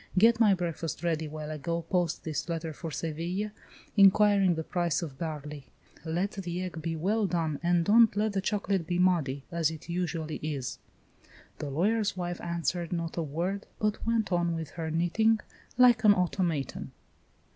Get 0.17 0.39
my 0.39 0.55
breakfast 0.55 1.03
ready 1.03 1.27
while 1.27 1.51
I 1.51 1.57
go 1.57 1.83
post 1.83 2.23
this 2.23 2.49
letter 2.49 2.73
for 2.73 2.89
Seville, 2.89 3.51
inquiring 3.95 4.55
the 4.55 4.63
price 4.63 5.03
of 5.03 5.19
barley. 5.19 5.67
Let 6.03 6.31
the 6.31 6.63
egg 6.63 6.81
be 6.81 6.95
well 6.95 7.27
done 7.27 7.59
and 7.61 7.85
don't 7.85 8.15
let 8.15 8.33
the 8.33 8.41
chocolate 8.41 8.87
be 8.87 8.97
muddy, 8.97 9.43
as 9.51 9.69
it 9.69 9.89
usually 9.89 10.37
is." 10.37 10.79
The 11.59 11.69
lawyer's 11.69 12.17
wife 12.17 12.41
answered 12.41 12.91
not 12.91 13.15
a 13.15 13.21
word, 13.21 13.67
but 13.77 14.03
went 14.03 14.31
on 14.31 14.55
with 14.55 14.71
her 14.71 14.89
knitting, 14.89 15.39
like 15.77 16.03
an 16.03 16.15
automaton. 16.15 16.93